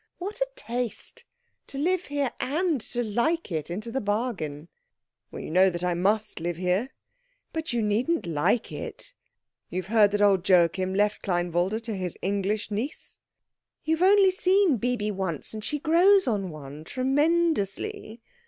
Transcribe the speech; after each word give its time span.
What 0.17 0.39
a 0.41 0.47
taste, 0.55 1.25
to 1.67 1.77
live 1.77 2.05
here 2.05 2.31
and 2.39 2.81
to 2.89 3.03
like 3.03 3.51
it 3.51 3.69
into 3.69 3.91
the 3.91 4.01
bargain!" 4.01 4.67
"You 5.31 5.51
know 5.51 5.69
that 5.69 5.83
I 5.83 5.93
must 5.93 6.39
live 6.39 6.57
here." 6.57 6.89
"But 7.53 7.71
you 7.71 7.83
needn't 7.83 8.25
like 8.25 8.71
it." 8.71 9.13
"You've 9.69 9.85
heard 9.93 10.09
that 10.09 10.21
old 10.23 10.49
Joachim 10.49 10.95
left 10.95 11.21
Kleinwalde 11.21 11.83
to 11.83 11.93
his 11.95 12.17
English 12.23 12.71
niece?" 12.71 13.19
"You 13.83 13.95
have 13.97 14.09
only 14.17 14.31
seen 14.31 14.77
Bibi 14.77 15.11
once, 15.11 15.53
and 15.53 15.63
she 15.63 15.77
grows 15.77 16.25
on 16.27 16.49
one 16.49 16.83
tremendously." 16.83 18.21